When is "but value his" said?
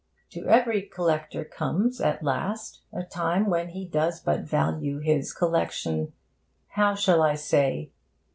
4.19-5.31